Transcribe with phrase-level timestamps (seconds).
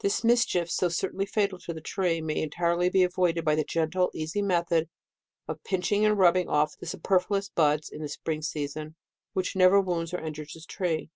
[0.00, 3.64] This mis chief, so certainly fatal to the tree, may be entirely avoided by the
[3.64, 4.88] gentle, easy method
[5.46, 8.96] of pinching and rubbing off the superfluous buds in the spring season,
[9.34, 11.10] which never wounds or injures the tree.